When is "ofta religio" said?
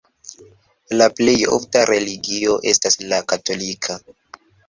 1.57-2.57